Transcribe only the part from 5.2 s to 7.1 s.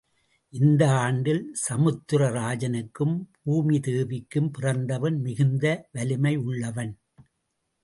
மிகுந்த வலிமை யுள்ளவன்.